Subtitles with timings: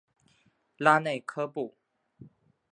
[0.77, 1.75] 拉内科布。